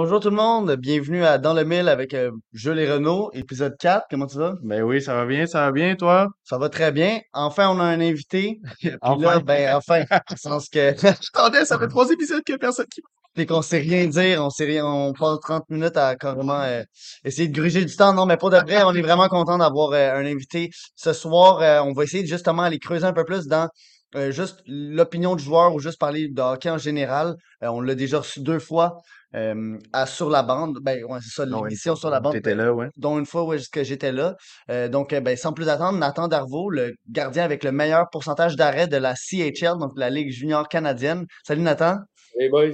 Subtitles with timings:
[0.00, 3.76] Bonjour tout le monde, bienvenue à Dans le Mille avec euh, Jules et Renaud, épisode
[3.80, 4.06] 4.
[4.08, 4.54] Comment tu vas?
[4.62, 6.28] Ben oui, ça va bien, ça va bien, toi?
[6.44, 7.18] Ça va très bien.
[7.32, 8.60] Enfin, on a un invité.
[8.80, 9.40] Puis là, Enfin.
[9.40, 10.90] ben enfin, dans le sens que
[11.34, 13.00] Attendez, ça fait trois épisodes que personne qui...
[13.34, 16.84] puis qu'on sait rien dire, on sait rien, on passe 30 minutes à carrément euh,
[17.24, 18.14] essayer de gruger du temps.
[18.14, 20.70] Non, mais pour de vrai, on est vraiment content d'avoir euh, un invité.
[20.94, 23.68] Ce soir, on va essayer justement aller creuser un peu plus dans
[24.14, 27.36] euh, juste l'opinion du joueur ou juste parler de hockey en général.
[27.62, 28.98] Euh, on l'a déjà reçu deux fois
[29.34, 30.78] euh, à Sur la bande.
[30.82, 32.32] Ben ouais, c'est ça, une l'émission Sur la bande.
[32.32, 32.88] T'étais là, ouais.
[32.96, 34.36] dont une fois où est-ce que j'étais là.
[34.70, 38.56] Euh, donc, euh, ben, sans plus attendre, Nathan Darvaux, le gardien avec le meilleur pourcentage
[38.56, 41.26] d'arrêt de la CHL, donc la Ligue junior canadienne.
[41.46, 41.98] Salut Nathan,
[42.40, 42.72] Hey boys,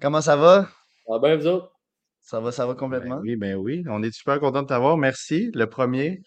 [0.00, 0.68] comment ça va?
[1.06, 1.70] ça va bien vous autres?
[2.20, 3.18] Ça va, ça va Ben complètement.
[3.22, 3.84] oui, ben oui.
[3.88, 4.96] On est super content de t'avoir.
[4.96, 6.20] Merci, le premier.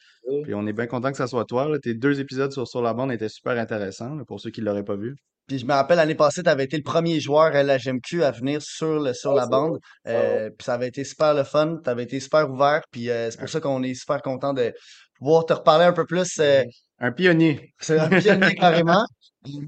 [0.43, 1.67] Puis on est bien content que ça soit toi.
[1.69, 1.77] là.
[1.79, 4.83] Tes deux épisodes sur Sur la bande étaient super intéressants, là, pour ceux qui l'auraient
[4.83, 5.15] pas vu.
[5.47, 8.23] Puis je me rappelle, l'année passée, tu avais été le premier joueur à la GMQ
[8.23, 9.71] à venir sur, le, sur Ah, la c'est bande.
[9.71, 9.79] vrai?
[10.05, 12.81] Ah Euh, puis ça avait été super le fun, tu avais été super ouvert.
[12.91, 14.73] Puis euh, c'est pour ça qu'on est super content de
[15.17, 16.37] pouvoir te reparler un peu plus.
[16.39, 16.63] euh,
[16.99, 17.73] Un pionnier.
[17.79, 19.05] C'est un pionnier carrément.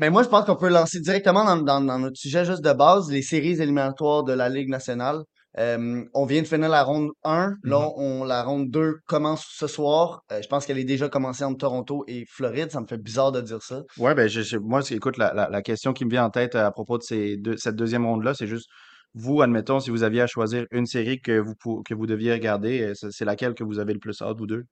[0.01, 2.73] Mais moi, je pense qu'on peut lancer directement dans, dans, dans notre sujet juste de
[2.73, 5.19] base, les séries éliminatoires de la Ligue nationale.
[5.57, 7.55] Euh, on vient de finir la ronde 1.
[7.63, 7.93] Là, Mhm.
[7.97, 10.23] on, la ronde 2 commence ce soir.
[10.31, 12.69] Euh, je pense qu'elle est déjà commencée entre Toronto et Floride.
[12.71, 13.81] Ça me fait bizarre de dire ça.
[13.97, 16.53] Ouais, ben je, je- moi, écoute, la, la, la question qui me vient en tête
[16.55, 18.69] à propos de ces deux, cette deuxième ronde-là, c'est juste,
[19.15, 22.31] vous, admettons, si vous aviez à choisir une série que vous, pou- que vous deviez
[22.31, 24.65] regarder, euh, c'est laquelle que vous avez le plus hâte, vous deux?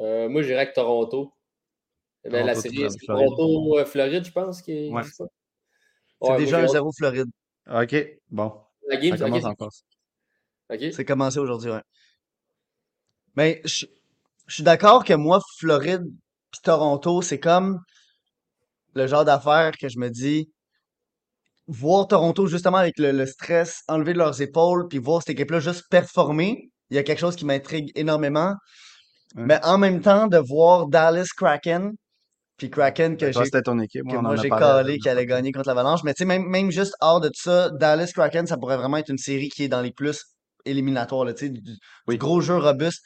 [0.00, 1.30] Euh, moi, j'irais avec Toronto.
[2.24, 2.96] Eh ben, la Toronto, série, Floride.
[2.98, 4.62] c'est Toronto-Floride, je pense.
[4.62, 4.90] Qui est...
[4.90, 5.02] Ouais.
[5.04, 5.24] c'est
[6.22, 6.70] Ouais, déjà un hâte.
[6.70, 7.28] 0 Floride.
[7.70, 7.94] OK,
[8.30, 8.52] bon.
[8.88, 9.84] La game, Ça commence
[10.70, 10.80] ok.
[10.92, 11.82] C'est commencé aujourd'hui, ouais.
[13.36, 13.86] Mais je,
[14.46, 16.04] je suis d'accord que moi, Floride
[16.50, 17.80] puis Toronto, c'est comme
[18.94, 20.50] le genre d'affaire que je me dis,
[21.66, 25.60] voir Toronto justement avec le, le stress enlevé de leurs épaules, puis voir cette équipe-là
[25.60, 28.54] juste performer, il y a quelque chose qui m'intrigue énormément.
[29.34, 29.44] Ouais.
[29.46, 31.92] Mais en même temps, de voir Dallas Kraken,
[32.56, 34.04] puis Kraken que Ben, j'ai c'était ton équipe.
[34.08, 36.00] que moi j'ai calé qui allait gagner contre l'Avalanche.
[36.04, 39.10] Mais tu sais, même, même juste hors de ça, Dallas Kraken, ça pourrait vraiment être
[39.10, 40.22] une série qui est dans les plus
[40.64, 41.60] éliminatoires, tu sais, du,
[42.16, 43.02] gros jeu robuste.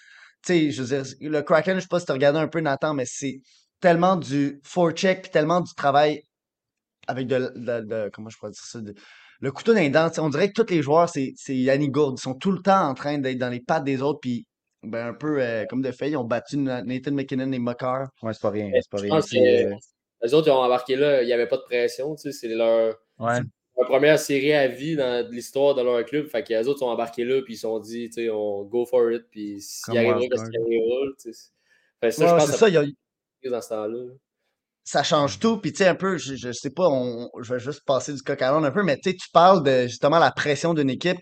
[0.46, 2.60] Tu sais, je veux dire, le Kraken, je sais pas si tu regardé un peu
[2.60, 3.40] Nathan, mais c'est
[3.80, 6.22] tellement du forecheck puis tellement du travail
[7.06, 8.94] avec de, de, de- comment je pourrais dire ça, de-
[9.40, 10.10] le couteau dans les dents.
[10.18, 12.16] On dirait que tous les joueurs, c'est c'est Yannick Gourde.
[12.18, 14.46] Ils sont tout le temps en train d'être dans les pattes des autres, puis
[14.82, 18.04] ben, un peu euh, comme de fait, ils ont battu Na- Nathan McKinnon et Mocker.
[18.22, 19.08] Ouais, c'est pas rien, c'est pas rien.
[19.08, 19.76] pense C'est, que euh,
[20.22, 22.14] les autres, ils ont embarqué là, il n'y avait pas de pression.
[22.14, 23.40] tu sais, C'est leur, ouais.
[23.76, 26.26] leur première série à vie dans l'histoire de leur club.
[26.28, 28.64] Fait que les autres sont embarqués là, puis ils se sont dit, tu sais, on
[28.64, 31.06] go for it, puis s'il arrivera, qu'est-ce qui arrivera.
[31.22, 31.50] tu sais.
[32.00, 32.82] Fait ça, Ouais, je pense c'est que ça, il y a,
[33.44, 34.04] ça dans ce temps-là.
[34.84, 35.58] ça change tout.
[35.58, 38.22] Puis tu sais, un peu, je, je sais pas, on, je vais juste passer du
[38.22, 40.90] coq à l'âne un peu, mais tu sais, tu parles de justement la pression d'une
[40.90, 41.18] équipe.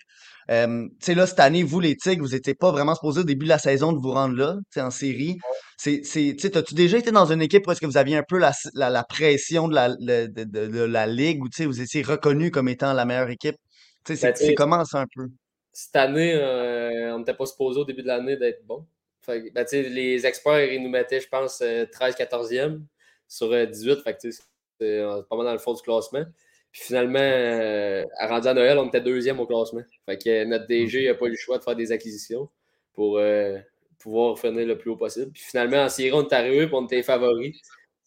[0.50, 3.24] Euh, tu sais, là, cette année, vous, les Tigres, vous étiez pas vraiment supposés au
[3.24, 5.38] début de la saison de vous rendre là, tu en série.
[5.76, 8.16] C'est, c'est, tu sais, t'as-tu déjà été dans une équipe où est-ce que vous aviez
[8.16, 11.66] un peu la, la, la pression de la, le- de, de- de la ligue, sais,
[11.66, 13.56] vous étiez reconnu comme étant la meilleure équipe?
[14.04, 15.28] Tu sais, c'est, Ben, tu sais, c'est comment ça un peu?
[15.72, 18.86] cette année, euh, on n'était pas supposé au début de l'année d'être bon.
[19.20, 21.60] Fait ben, les experts, ils nous mettaient, je pense,
[21.92, 22.86] 13-14e
[23.28, 24.00] sur euh, 18.
[24.02, 24.42] Fait que, tu sais,
[24.80, 26.24] c'est pas mal dans le fond du classement.
[26.72, 29.82] Puis finalement, euh, à rendu à Noël, on était deuxième au classement.
[30.06, 32.48] Fait que notre DG n'a pas eu le choix de faire des acquisitions
[32.92, 33.58] pour euh,
[33.98, 35.32] pouvoir finir le plus haut possible.
[35.32, 37.56] Puis finalement, en série, on est arrivé puis on était favoris.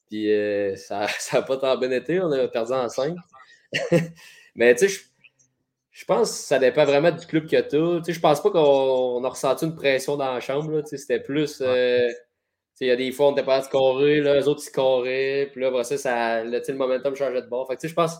[0.10, 2.20] Puis euh, ça n'a pas tant bien été.
[2.20, 3.16] On a perdu en 5.
[4.56, 5.10] Mais tu sais, je
[6.00, 8.00] je pense que ça dépend vraiment du club que tu as.
[8.00, 10.72] Tu sais, je pense pas qu'on on a ressenti une pression dans la chambre.
[10.72, 10.82] là.
[10.82, 11.60] Tu sais, C'était plus.
[11.62, 12.14] euh, tu
[12.76, 14.68] sais, il y a des fois, on était pas à scorer, là, les autres, ils
[14.70, 15.50] scoraient.
[15.52, 17.68] Puis là, après ça, ça le, momentum changeait de bord.
[17.68, 18.16] Fait que, tu sais, je pense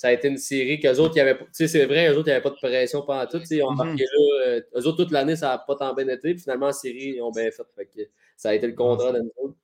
[0.00, 1.20] ça a été une série qu'eux autres, tu
[1.52, 3.42] sais, c'est vrai, eux autres, il n'y avait pas de pression pendant tout.
[3.50, 3.76] Ils ont Mhm.
[3.76, 4.46] marqué là.
[4.46, 6.32] euh, eux autres, toute l'année, ça n'a pas tant bien été.
[6.32, 7.62] Puis finalement, en série, ils ont bien fait.
[7.76, 8.00] Fait que
[8.34, 9.56] ça a été le contraire de nous autres.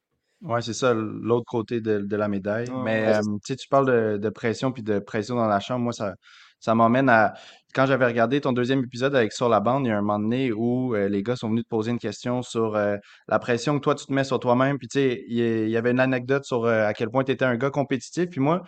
[0.42, 2.66] Ouais, c'est ça, l'autre côté de, de la médaille.
[2.84, 3.16] Mais ouais.
[3.16, 5.80] euh, tu parles de, de pression puis de pression dans la chambre.
[5.84, 6.14] Moi, ça,
[6.60, 7.32] ça m'emmène à
[7.76, 10.18] quand j'avais regardé ton deuxième épisode avec Sur la bande, il y a un moment
[10.18, 12.96] donné où euh, les gars sont venus te poser une question sur euh,
[13.28, 14.78] la pression que toi tu te mets sur toi-même.
[14.78, 17.44] Puis tu sais, il y, avait une anecdote sur euh, à quel point tu étais
[17.44, 18.30] un gars compétitif.
[18.30, 18.62] Puis moi,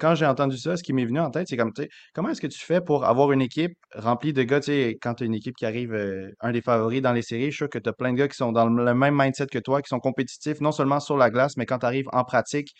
[0.00, 2.30] quand j'ai entendu ça, ce qui m'est venu en tête, c'est comme, tu sais, comment
[2.30, 5.24] est-ce que tu fais pour avoir une équipe remplie de gars, tu sais, quand tu
[5.24, 5.94] as une équipe qui arrive,
[6.40, 8.28] un des favoris dans les séries, je suis sûr que tu as plein de gars
[8.28, 11.28] qui sont dans le même mindset que toi, qui sont compétitifs, non seulement sur la
[11.28, 12.72] glace, mais quand tu arrives en pratique,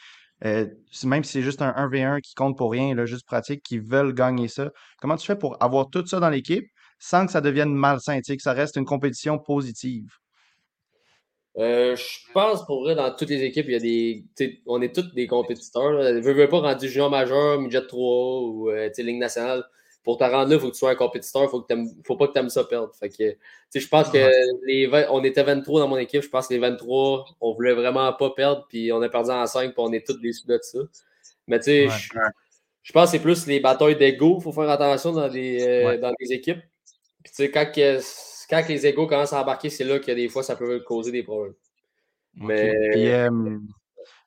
[0.44, 0.66] euh,
[1.04, 4.14] même si c'est juste un 1v1 qui compte pour rien, là, juste pratique, qui veulent
[4.14, 4.70] gagner ça.
[5.00, 6.66] Comment tu fais pour avoir tout ça dans l'équipe
[6.98, 10.08] sans que ça devienne malsain, que ça reste une compétition positive?
[11.56, 13.80] Euh, je pense pour vrai, dans toutes les équipes, il y a
[14.38, 14.60] des.
[14.66, 15.92] On est tous des compétiteurs.
[15.92, 19.64] Veux, veux pas rendu junior majeur, midget 3 ou euh, Ligue nationale.
[20.04, 21.42] Pour te rendre là, il faut que tu sois un compétiteur.
[21.44, 22.92] Il faut, que t'aimes- faut pas que tu aimes ça perdre.
[22.94, 23.36] Fait que,
[23.74, 24.18] je pense que
[24.66, 26.22] les 20 on était 23 dans mon équipe.
[26.22, 28.66] Je pense que les 23, on voulait vraiment pas perdre.
[28.68, 29.68] Puis on a perdu en 5.
[29.72, 30.78] Puis on est tous déçus de ça.
[31.48, 32.22] Mais tu sais, Ouais.
[32.82, 34.36] je, pense que c'est plus les batailles d'ego.
[34.38, 35.98] Il faut faire attention dans les, euh, Ouais.
[35.98, 36.60] dans les équipes.
[37.22, 38.00] Puis tu sais, quand, que-
[38.50, 41.22] quand les égos commencent à embarquer, c'est là que des fois, ça peut causer des
[41.22, 41.54] problèmes.
[42.34, 43.30] Mais Puis, euh,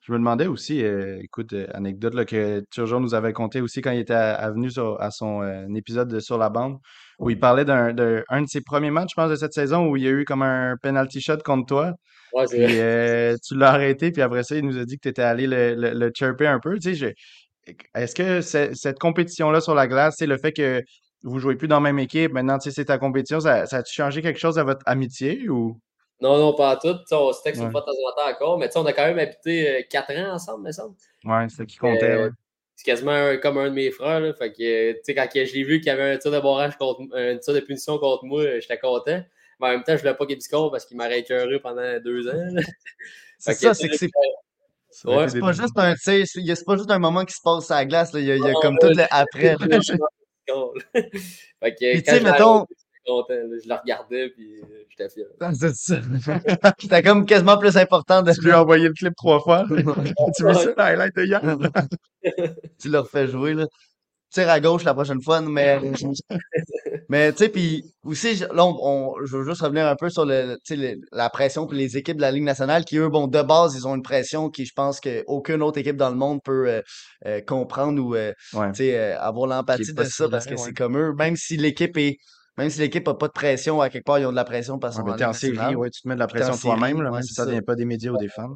[0.07, 3.81] je me demandais aussi, euh, écoute, euh, anecdote là, que Turgeon nous avait conté aussi
[3.81, 6.77] quand il était à, à venu sur, à son euh, épisode de Sur la bande,
[7.19, 9.87] où il parlait d'un d'un- un de ses premiers matchs, je pense, de cette saison,
[9.89, 11.93] où il y a eu comme un penalty shot contre toi.
[12.31, 15.09] ouais, Puis euh, tu l'as arrêté, puis après ça, il nous a dit que tu
[15.09, 16.77] étais allé le, le, le chirper un peu.
[16.79, 17.13] Tu sais,
[17.95, 18.41] est-ce que
[18.75, 20.81] cette compétition-là sur la glace, c'est le fait que
[21.23, 23.77] vous jouez plus dans la même équipe, maintenant, tu sais, c'est ta compétition, ça, ça
[23.77, 25.79] a-tu changé quelque chose à votre amitié ou?
[26.19, 26.95] Non, non, pas à tout.
[27.11, 27.71] On se texte une Ouais.
[27.71, 30.11] fois de temps en temps encore, mais tu sais, on a quand même habité 4
[30.17, 30.95] ans ensemble, me semble.
[31.23, 32.31] Ouais, c'est ça qui comptait, Euh, ouais.
[32.75, 34.19] C'est quasiment un- comme un de mes frères.
[34.19, 34.33] Là.
[34.33, 36.39] Fait que, euh, tu sais, quand je l'ai vu qu'il y avait un tir de
[36.39, 39.23] barrage contre un tir de punition contre moi, euh, j'étais content.
[39.59, 42.27] Mais en même temps, je voulais pas qu'il score parce qu'il m'aurait écœuré pendant deux
[42.27, 42.33] ans.
[43.39, 44.09] C'est ça, c'est que c'est
[45.05, 47.41] Ouais, c'est pas juste un, c'est y a- c'est pas juste un moment qui se
[47.43, 48.19] passe sur la glace, là.
[48.19, 49.55] Il y a, il y a Non, comme là, tout le après.
[49.59, 49.79] là.
[50.93, 52.65] fait que, Puis, tu quand mettons-
[53.07, 53.33] content.
[53.33, 53.57] là.
[53.63, 55.25] Je le regardais puis euh, j'étais fier.
[55.39, 55.99] Ah, C'est ça.
[56.79, 59.65] C'était comme quasiment plus important de Tu lui as envoyé le clip trois fois.
[60.37, 61.41] tu veux ça, le highlight de hier?
[62.79, 63.65] tu leur fais jouer, là.
[64.29, 65.79] Tire à gauche la prochaine fois, mais,
[67.09, 70.09] mais tu sais, puis aussi, je- là, on, on- je veux juste revenir un peu
[70.09, 72.97] sur le, tu sais, le- la pression pour les équipes de la Ligue nationale qui,
[72.97, 76.09] eux, bon, de base, ils ont une pression qui, je pense, qu'aucune autre équipe dans
[76.09, 76.81] le monde peut euh,
[77.25, 78.69] euh, comprendre ou, euh, Ouais.
[78.71, 81.95] tu sais, euh, avoir l'empathie de ça parce que c'est comme eux, même si l'équipe
[81.97, 82.17] est,
[82.57, 84.79] même si l'équipe a pas de pression, à quelque part, ils ont de la pression
[84.79, 86.57] parce Ouais, qu'ils mais sont t'es en série, ouais, tu te mets de la pression
[86.57, 87.51] toi-même, ouais, même si ça ça.
[87.51, 88.55] vient pas des médias ou des fans.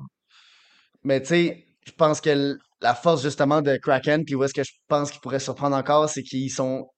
[1.03, 4.63] Mais tu sais, je pense que la force justement de Kraken, puis où est-ce que
[4.63, 6.89] je pense qu'il pourrait surprendre encore, c'est qu'ils sont.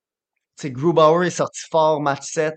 [0.57, 2.55] Tu sais, Grubauer est sorti fort match 7.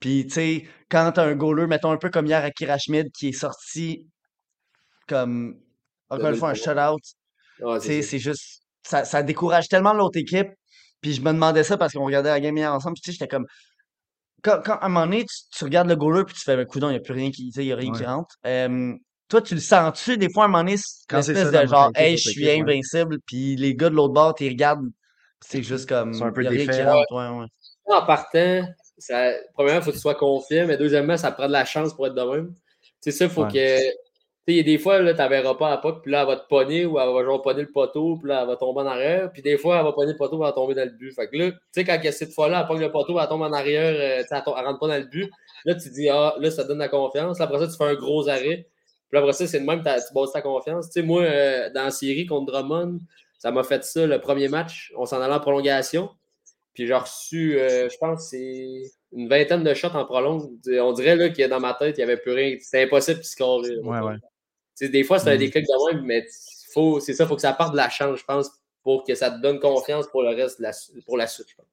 [0.00, 3.28] Puis tu sais, quand t'as un goaler, mettons un peu comme hier à Kirachmid, qui
[3.28, 4.08] est sorti
[5.08, 5.60] comme.
[6.10, 6.98] Encore une fois, un shutout.
[7.60, 8.62] Ouais, Tu c'est sais, c'est juste.
[8.82, 10.48] Ça, ça décourage tellement l'autre équipe.
[11.00, 12.94] Puis je me demandais ça parce qu'on regardait la game hier ensemble.
[12.94, 13.46] Puis tu sais, j'étais comme.
[14.44, 16.88] Quand, quand à un moment donné, tu, tu regardes le goaler, puis tu fais, coudon,
[16.88, 17.50] il n'y a plus rien qui.
[17.56, 18.36] Y a rien qui rentre.
[18.46, 18.92] Euh,
[19.28, 20.76] toi, tu le sens-tu des fois à un moment donné,
[21.08, 24.46] Quand c'est de genre, hey, je suis invincible, puis les gars de l'autre bord, tu
[24.46, 24.90] regardent,
[25.40, 26.86] c'est juste comme, sont un peu y a rien qui défaits.
[26.86, 27.46] rentre, ouais, ouais.
[27.86, 28.66] En partant,
[28.98, 31.94] ça, premièrement, il faut que tu sois confiant, mais deuxièmement, ça prend de la chance
[31.94, 32.54] pour être de même.
[33.00, 33.52] C'est ça, il faut Ouais.
[33.52, 33.78] que.
[34.46, 36.36] Il y a des fois, tu ne verras pas à POC, puis là, elle va
[36.36, 38.86] te pogner ou elle va genre pogner le poteau, puis là, elle va tomber en
[38.86, 39.32] arrière.
[39.32, 41.12] Puis des fois, elle va pogner le poteau, elle va tomber dans le but.
[41.12, 43.52] Fait que là, tu sais, quand cette fois-là, elle pogne le poteau, elle tombe en
[43.52, 45.30] arrière, euh, elle, elle rentre pas dans le but.
[45.64, 47.40] Là, tu dis, ah, là, ça te donne la confiance.
[47.40, 48.68] Après ça, tu fais un gros arrêt.
[49.08, 50.90] Puis après ça, c'est de même, tu bosses ta confiance.
[50.90, 52.98] Tu sais, moi, euh, dans la série contre Drummond,
[53.38, 54.92] ça m'a fait ça le premier match.
[54.96, 56.10] On s'en allait en prolongation.
[56.74, 58.82] Puis j'ai reçu, euh, je pense, c'est
[59.12, 60.50] une vingtaine de shots en prolongue.
[60.80, 62.56] On dirait là, que dans ma tête, il n'y avait plus rien.
[62.60, 63.76] C'était impossible de scorer.
[63.78, 64.16] Ouais, ouais.
[64.80, 65.38] Des fois, c'est un Mm.
[65.38, 66.26] déclic de même, mais
[66.72, 68.50] faut, c'est ça, il faut que ça parte de la chance, je pense,
[68.82, 70.72] pour que ça te donne confiance pour le reste, de la,
[71.06, 71.66] pour la suite, je pense.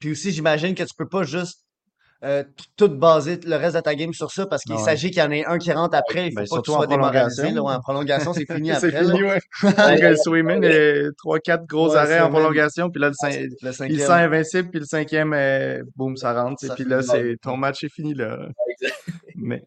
[0.00, 1.60] Puis aussi, j'imagine que tu peux pas juste
[2.22, 2.42] euh,
[2.76, 4.84] tout baser le reste de ta game sur ça, parce qu'il Ah ouais.
[4.84, 6.54] s'agit qu'il y en ait un qui rentre après, il faut Ben, pas que tu
[6.54, 7.50] surtout en sois démoralisé.
[7.50, 9.02] Là, en prolongation, c'est fini C'est après.
[9.02, 9.14] là.
[9.14, 9.40] fini, ouais.
[10.10, 13.72] Donc, Swayman, euh, 3-4 gros Ouais, arrêts en prolongation, puis là, le, cin- Le le
[13.72, 13.98] cinquième.
[14.06, 16.64] 100 invincible, puis le cinquième, euh, boum, ça rentre.
[16.64, 18.48] Ça Puis là, c'est ton match est fini, là.
[18.70, 18.96] Exact.
[19.36, 19.62] Mais,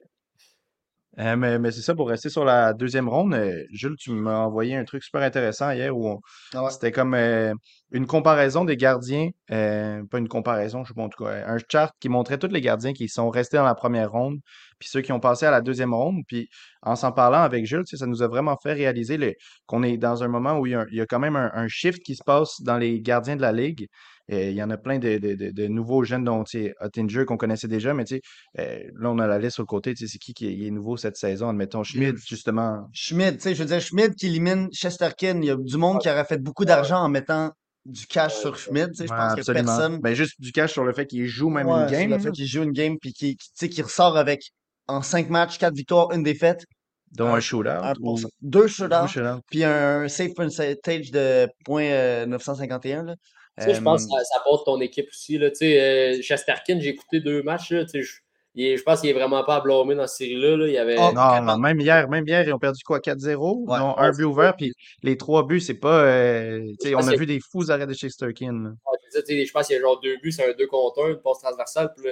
[1.20, 4.38] euh, mais, mais c'est ça, pour rester sur la deuxième ronde, euh, Jules, tu m'as
[4.40, 6.20] envoyé un truc super intéressant hier où on-
[6.54, 6.72] Ah ouais.
[6.72, 7.54] c'était comme euh,
[7.92, 11.58] une comparaison des gardiens, euh, pas une comparaison, je sais pas en tout cas, un
[11.72, 14.40] chart qui montrait tous les gardiens qui sont restés dans la première ronde,
[14.80, 16.22] puis ceux qui ont passé à la deuxième ronde.
[16.28, 16.50] Puis
[16.84, 19.34] en s'en parlant avec Jules, tu sais, ça nous a vraiment fait réaliser le-
[19.66, 21.50] qu'on est dans un moment où il y a, il y a quand même un,
[21.54, 23.88] un shift qui se passe dans les gardiens de la Ligue.
[24.32, 26.44] Euh, il y en a plein de, de- de- de nouveaux jeunes dont
[26.82, 28.22] Ottinger qu'on connaissait déjà, mais tu sais,
[28.60, 30.72] euh, là on a la liste sur le côté, tu sais, c'est qui qui est,
[30.72, 32.88] nouveau cette saison, admettons Schmidt, justement.
[32.94, 33.16] Sais,
[33.56, 36.42] je veux dire, Schmidt qui élimine Chesterkin, il y a du monde qui aurait fait
[36.42, 37.52] beaucoup d'argent en mettant
[37.86, 38.88] du cash Ouais, sur Schmidt.
[38.90, 40.00] tu sais, Je pense que personne.
[40.02, 42.10] Ben, juste du cash sur le fait qu'il joue même Ouais, une sur game.
[42.12, 43.38] le fait qu'il joue une game puis qu'il
[43.84, 44.42] ressort avec
[44.88, 46.66] en 5 matchs, 4 victoires, une défaite,
[47.14, 53.16] dont un, un shootout un ou deux shootouts, puis un save percentage de .951.
[53.58, 55.38] Ça, je pense Euh, que ça, ça porte ton équipe aussi.
[55.38, 55.50] Là.
[55.50, 55.82] Tu sais,
[56.20, 57.72] euh, Chesterkin, j'ai écouté deux matchs.
[57.72, 58.22] Là, tu sais,
[58.56, 60.58] je, pense qu'il est vraiment pas à blâmer dans cette série-là.
[60.58, 60.68] là.
[60.68, 60.96] Il y avait.
[60.98, 61.54] Oh, Non, vraiment.
[61.54, 63.66] non, même hier, même hier, ils ont perdu quoi, 4-0?
[63.66, 63.78] Ouais.
[63.78, 64.74] Ils ont un but ouvert, puis
[65.04, 66.04] les trois buts, c'est pas.
[66.06, 68.76] euh, tu sais, Je on a vu des fous arrêts de Chesterkin.
[68.86, 69.00] Ouais,
[69.46, 71.40] je pense qu'il y a genre deux buts, c'est un 2 contre 1, une passe
[71.40, 71.94] transversale.
[71.96, 72.12] Puis là,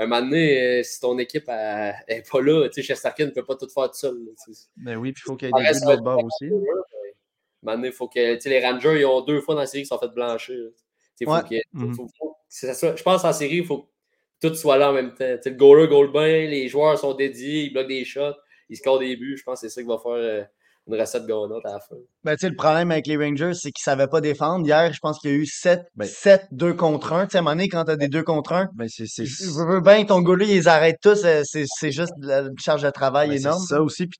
[0.00, 3.44] un moment donné, euh, si ton équipe n'est pas là, tu sais, Chesterkin ne peut
[3.44, 4.16] pas tout faire tout seul.
[4.36, 4.52] sais.
[4.76, 6.50] Ben oui, puis il faut qu'il y ait des buts de l'autre bord aussi.
[7.62, 8.34] Donné, faut que.
[8.36, 10.54] Tu sais, les Rangers, ils ont deux fois dans la série qui sont fait blanchir.
[10.56, 10.70] là.
[10.70, 10.76] Tu
[11.16, 11.42] sais, faut Ouais.
[11.42, 12.12] que- faut- faut que
[12.48, 13.88] ça soit- je pense qu'en série, il faut que
[14.48, 15.24] tout soit là en même temps.
[15.36, 18.34] Tu sais, le goaler goal bien, les joueurs sont dédiés, ils bloquent des shots,
[18.68, 19.36] ils scorent des buts.
[19.36, 20.44] Je pense que c'est ça qui va faire euh,
[20.86, 21.96] une recette gagnante à la fin.
[22.24, 24.64] Ben, tu sais, le problème avec les Rangers, c'est qu'ils savaient pas défendre.
[24.64, 27.26] Hier, je pense qu'il y a eu 7, Ben- 7 2 contre 1.
[27.26, 29.26] Tu sais, à un moment donné, quand t'as des 2 contre 1, Ben, c'est c'est-
[29.26, 31.24] je je veux bien, ton gars-là, ils arrêtent tous.
[31.24, 33.62] euh, C'est c'est juste la- une charge de travail ben, c'est énorme.
[33.68, 34.06] ça aussi.
[34.06, 34.18] Puis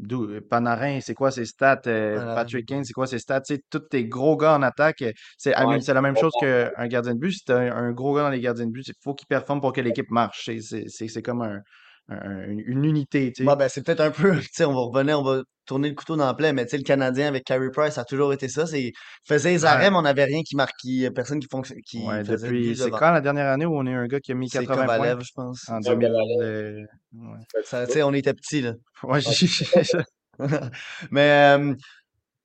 [0.00, 1.80] euh, d'où- Panarin, c'est quoi ses stats?
[1.86, 2.34] euh.
[2.34, 3.40] Patrick Kane, c'est quoi ses stats?
[3.42, 6.86] Tu sais, tous tes gros gars en attaque, euh, c'est Ouais, la même chose qu'un
[6.88, 7.32] gardien de but.
[7.32, 9.60] Si t'as un, un gros gars dans les gardiens de but, il faut qu'il performe
[9.60, 10.50] pour que l'équipe marche.
[10.88, 11.60] C'est comme un,
[12.08, 13.44] un- une unité, tu sais.
[13.44, 15.94] Bon, ben, c'est peut-être un peu, tu sais, on va revenir, on va tourner le
[15.96, 18.32] couteau dans le plaid, mais tu sais, le Canadien avec Carey Price, ça a toujours
[18.32, 18.66] été ça.
[18.66, 18.92] C'est, il
[19.26, 19.68] faisait les Ouais.
[19.68, 23.10] arrêts, mais on n'avait rien qui marquait, personne qui fonctionne, qui Ouais, depuis, c'est quand
[23.10, 25.18] la dernière année où on a eu un gars qui a mis C'est 80 points
[25.20, 25.68] je pense.
[25.68, 26.08] en Ouais, 2000.
[26.08, 26.40] Kovalev.
[26.42, 26.82] euh,
[27.14, 27.62] ouais.
[27.64, 28.74] Ça, on était petits, là.
[29.02, 29.20] Ouais,
[31.10, 31.74] Mais euh,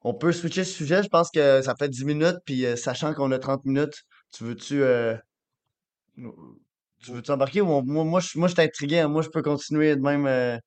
[0.04, 1.04] on peut switcher ce sujet.
[1.04, 4.02] Je pense que ça fait 10 minutes, puis euh, sachant qu'on a 30 minutes,
[4.34, 5.16] tu veux-tu euh,
[7.04, 7.62] tu veux-tu embarquer?
[7.62, 9.00] Ou on- moi, moi, je moi, je suis intrigué.
[9.00, 9.08] hein.
[9.08, 10.58] Moi, je peux continuer de même euh,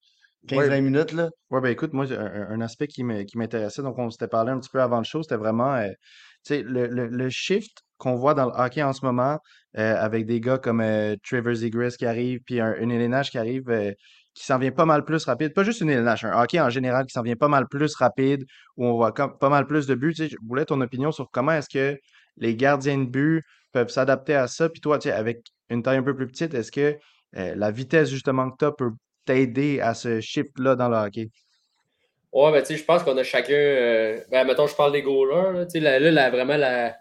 [0.46, 0.80] 15-20 Ouais.
[0.80, 1.30] minutes, là.
[1.50, 4.28] Ouais, ben écoute, moi, un, un- un aspect qui me- qui m'intéressait, donc on s'était
[4.28, 5.88] parlé un petit peu avant le show, c'était vraiment, euh,
[6.44, 9.38] tu sais, le, le, le shift qu'on voit dans le hockey en ce moment,
[9.78, 13.68] euh, avec des gars comme euh, Trevor Zegras qui arrive, puis un, une qui arrive,
[13.70, 13.92] euh,
[14.34, 17.06] qui s'en vient pas mal plus rapide, pas juste une Elénage, un hockey en général
[17.06, 18.44] qui s'en vient pas mal plus rapide,
[18.76, 21.12] où on voit comme, pas mal plus de buts, tu sais, je voulais ton opinion
[21.12, 21.96] sur comment est-ce que
[22.36, 25.38] les gardiens de but peuvent s'adapter à ça, puis toi, tu sais, avec
[25.70, 26.96] une taille un peu plus petite, est-ce que
[27.36, 28.90] euh, la vitesse justement que tu as peut
[29.24, 31.30] t'aider à ce shift-là dans le hockey?
[32.32, 33.52] Ouais, ben, tu sais, je pense qu'on a chacun.
[33.54, 35.52] euh, ben, mettons, je parle des goalers.
[35.74, 36.96] Là, là, là, là, vraiment, la,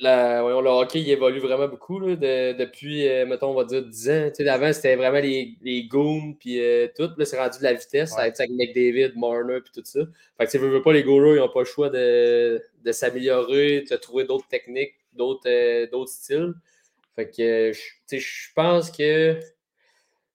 [0.00, 3.64] la, voyons, le hockey, il évolue vraiment beaucoup là, de- depuis, euh, mettons, on va
[3.64, 4.28] dire 10 ans.
[4.30, 7.10] Tu sais, avant, c'était vraiment les, les goons, puis euh, tout.
[7.18, 8.22] Là, c'est rendu de la vitesse Ouais.
[8.22, 10.00] avec, avec McDavid, Marner, puis tout ça.
[10.38, 12.92] Fait que, tu veux, veux pas, les goalers, ils n'ont pas le choix de, de
[12.92, 16.54] s'améliorer, de trouver d'autres techniques, d'autres euh, d'autres styles.
[17.16, 19.40] Fait que, je- pense que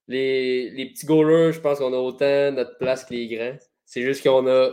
[0.08, 3.58] les, les petits goalers, je pense qu'on a autant notre place que les grands.
[3.86, 4.72] C'est juste qu'on a,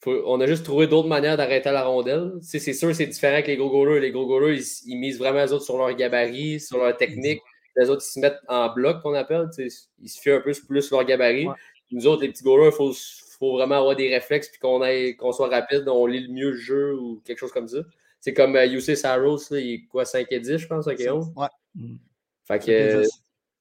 [0.00, 2.32] faut- on a juste trouvé d'autres manières d'arrêter la rondelle.
[2.42, 4.00] Sais, c'est sûr, c'est différent avec les gros goalers.
[4.00, 7.40] Les gros goalers, ils, ils misent vraiment les autres sur leur gabarit, sur leur technique.
[7.76, 9.48] Les autres, ils se mettent en bloc, qu'on appelle.
[9.58, 11.46] Ils se fient un peu plus sur leur gabarit.
[11.46, 11.54] Ouais.
[11.90, 12.92] Nous autres, les petits goalers, il faut,
[13.38, 16.50] faut vraiment avoir des réflexes puis qu'on aille- qu'on soit rapide, on lit le mieux
[16.50, 17.78] le jeu ou quelque chose comme ça.
[18.24, 20.98] C'est comme euh, UC Saros, là, il est quoi, 5 et 10, je pense, 5
[20.98, 21.30] et 11.
[21.36, 21.46] Ouais.
[22.46, 23.10] Fait que, euh, tu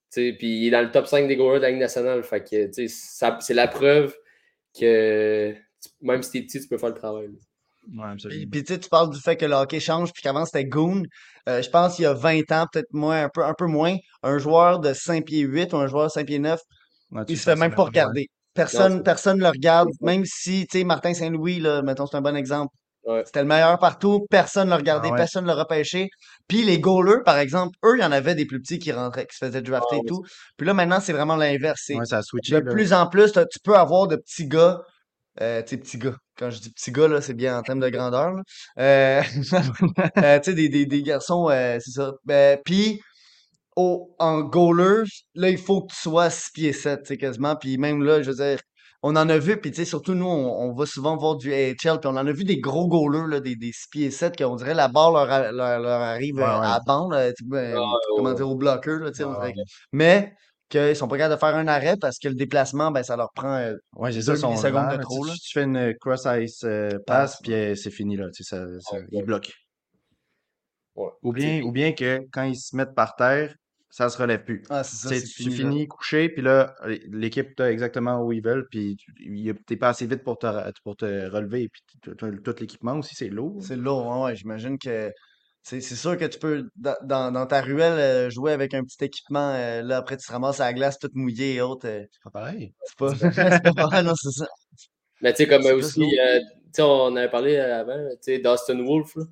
[0.09, 2.23] sais, puis il est dans le top 5 des goalers de la Ligue nationale.
[2.23, 4.15] Fait que, tu sais, c'est la preuve
[4.73, 5.53] que
[5.99, 7.27] même si t'es petit, tu peux faire le travail.
[7.27, 8.07] là.
[8.07, 8.15] Ouais,
[8.49, 11.03] Puis, tu sais, tu parles du fait que le hockey change, puis qu'avant c'était Goon.
[11.49, 13.97] Euh, je pense qu'il y a 20 ans, peut-être moins, un peu, un peu moins,
[14.21, 16.57] un joueur de 5 pieds 8 ou un joueur de 5 pieds 9,
[17.11, 18.27] Ouais, tu il se fait même pas regarder.
[18.53, 22.37] Personne, personne le regarde, même si, tu sais, Martin Saint-Louis, là, mettons, c'est un bon
[22.37, 22.73] exemple.
[23.05, 23.23] Ouais.
[23.25, 25.17] C'était le meilleur partout, personne ne le regardait, Ah ouais.
[25.17, 26.07] personne ne le repêchait.
[26.47, 29.25] Puis les goalers, par exemple, eux, il y en avait des plus petits qui rentraient,
[29.25, 30.21] qui se faisaient drafter Ah, et mais tout.
[30.57, 31.89] Puis là, maintenant, c'est vraiment l'inverse.
[31.89, 32.53] Ouais, ça a switché.
[32.53, 32.71] de là.
[32.71, 34.81] plus en plus, tu peux avoir de petits gars,
[35.41, 36.15] euh, tu sais, petits gars.
[36.37, 38.33] Quand je dis petits gars, là, c'est bien en termes de grandeur.
[38.79, 39.21] Euh,
[40.17, 42.13] euh, tu sais, des, des, des garçons, euh, c'est ça.
[42.25, 43.01] Ben, puis,
[43.75, 45.03] au, en goaler,
[45.35, 47.55] là, il faut que tu sois 6 pieds 7, tu sais, quasiment.
[47.55, 48.59] Puis même là, je veux dire,
[49.03, 51.53] on en a vu, puis tu sais, surtout nous, on, on va souvent voir du
[51.53, 54.37] AHL, puis on en a vu des gros goalers, là, des, des 6 pieds 7,
[54.37, 56.65] qu'on dirait la barre leur, a- leur, leur arrive Ouais, euh, ouais.
[56.65, 58.35] à bande, là, tu sais, ben, Ah, comment ouais.
[58.35, 59.63] dire, au bloqueur, là, tu sais, on Ouais, dirait.
[59.91, 60.33] Mais
[60.69, 63.29] qu'ils sont pas capables de faire un arrêt parce que le déplacement, ben, ça leur
[63.35, 65.35] prend euh, Ouais, c'est ça, lent, de trop, tu, là.
[65.39, 68.27] tu fais une cross-ice euh, passe, Passe, puis euh, c'est fini, là.
[68.33, 69.23] Tu sais, ça, ça- Ouais, il ouais.
[69.23, 69.51] bloque.
[70.95, 71.09] Ouais.
[71.23, 73.53] Ou bien, ou bien que quand ils se mettent par terre,
[73.93, 74.63] ça se relève plus.
[74.71, 75.69] Ah, c'est ça, Tu sais, c'est tu fini, là.
[75.69, 76.75] finis couché, puis là,
[77.11, 80.47] l'équipe t'a exactement où ils veulent, puis tu- t'es pas assez vite pour te,
[80.83, 83.61] pour te relever, puis tout l'équipement aussi, c'est lourd.
[83.61, 85.11] C'est lourd, hein, ouais, j'imagine que
[85.61, 89.05] c'est c'est sûr que tu peux, dans, dans, ta ruelle, euh, jouer avec un petit
[89.05, 91.87] équipement, euh, là, après, tu te ramasses à la glace toute mouillée et autres.
[91.87, 92.73] euh, C'est pas pareil.
[92.85, 94.47] c'est pas, c'est pas pareil, non, c'est ça.
[95.21, 98.83] Mais tu sais, comme aussi, euh, tu sais, on avait parlé avant, tu sais, Dustin
[98.83, 99.23] Wolf, là.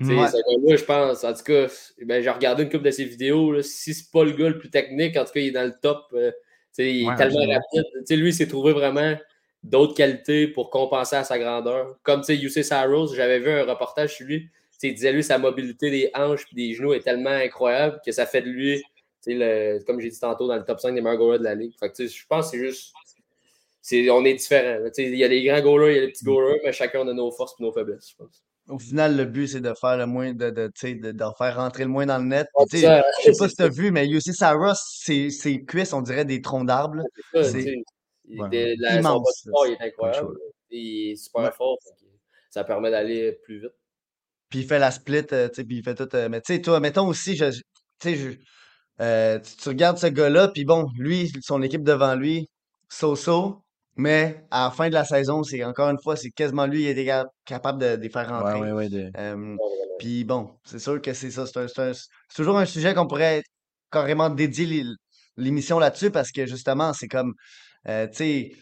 [0.00, 0.26] Sais, Ouais.
[0.26, 1.66] ce gars-là, je pense, en tout cas,
[2.04, 3.52] ben, j'ai regardé une couple de ses vidéos.
[3.52, 5.64] Là, si c'est pas le gars le plus technique, en tout cas, il est dans
[5.64, 6.06] le top.
[6.14, 6.32] euh,
[6.78, 7.84] il est tellement rapide.
[8.10, 9.14] Lui, il s'est trouvé vraiment
[9.62, 11.98] d'autres qualités pour compenser à sa grandeur.
[12.02, 14.48] Comme tu sais, UC Saros, j'avais vu un reportage sur lui.
[14.82, 18.26] Il disait, lui, sa mobilité des hanches et des genoux est tellement incroyable que ça
[18.26, 18.82] fait de lui,
[19.26, 21.74] le- comme j'ai dit tantôt, dans le top 5 des meilleurs goalers de la ligue.
[21.80, 22.92] Je pense que c'est juste.
[23.82, 24.84] c'est- on est différents.
[24.96, 27.12] Il y a les grands goalers, il y a les petits goalers, mais chacun a
[27.12, 28.42] nos forces et nos faiblesses, je pense.
[28.68, 31.82] Au final, le but, c'est de faire le moins, de, de, de, d'en faire rentrer
[31.82, 32.46] le moins dans le net.
[32.72, 36.40] Je sais pas si t'as vu, mais UC Saros, ses, ses cuisses, on dirait des
[36.40, 37.02] troncs d'arbres.
[37.34, 37.82] C'est
[38.24, 38.48] il- Ouais.
[38.48, 40.38] de- immense, de est incroyable.
[40.70, 41.50] Il est super Ouais.
[41.52, 41.76] fort.
[42.50, 43.72] Ça permet d'aller plus vite.
[44.48, 46.08] Puis il fait la split, euh, tu sais, puis il fait tout.
[46.14, 47.46] euh, mais tu sais, toi, mettons aussi, je-
[49.00, 52.48] euh, tu, tu regardes ce gars-là, puis bon, lui, son équipe devant lui,
[52.88, 53.62] so-so,
[53.96, 56.88] mais à la fin de la saison, c'est encore une fois, c'est quasiment lui qui
[56.88, 58.60] était ca- capable de, de les faire Ouais, rentrer.
[58.60, 58.88] ouais, ouais.
[58.88, 59.56] de- Euh,
[59.98, 61.44] puis bon, c'est sûr que c'est ça.
[61.46, 62.02] C'est
[62.34, 63.42] toujours un sujet qu'on pourrait
[63.90, 64.84] carrément dédier l'é-
[65.36, 67.34] l'émission là-dessus parce que justement, c'est comme,
[67.88, 68.52] euh, tu sais,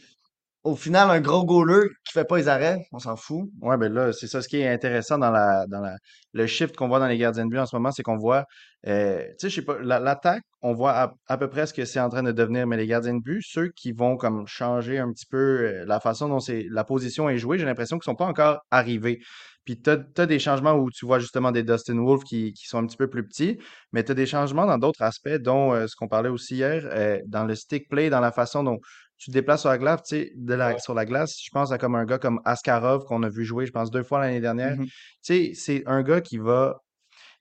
[0.63, 3.49] au final, un gros goaler qui fait pas les arrêts, on s'en fout.
[3.63, 5.97] Ouais, ben là, c'est ça ce qui est intéressant dans la dans la
[6.35, 8.45] le shift qu'on voit dans les gardiens de but en ce moment, c'est qu'on voit
[8.87, 11.75] euh, tu sais, je sais pas, la- l'attaque, on voit à, à peu près ce
[11.75, 14.47] que c'est en train de devenir, mais les gardiens de but, ceux qui vont comme
[14.47, 17.99] changer un petit peu euh, la façon dont c'est la position est jouée, j'ai l'impression
[17.99, 19.21] qu'ils sont pas encore arrivés.
[19.65, 22.79] Puis tu as, des changements où tu vois justement des Dustin Wolf qui, qui sont
[22.79, 23.59] un petit peu plus petits,
[23.93, 26.83] mais tu as des changements dans d'autres aspects, dont euh, ce qu'on parlait aussi hier,
[26.87, 28.79] euh, dans le stick play, dans la façon dont
[29.21, 30.79] tu te déplaces sur la glace, tu sais, de la, Ouais.
[30.81, 33.67] sur la glace, je pense à comme un gars comme Askarov qu'on a vu jouer,
[33.67, 34.77] je pense, deux fois l'année dernière.
[34.77, 34.87] Mhm.
[34.87, 36.81] Tu sais, c'est un gars qui va.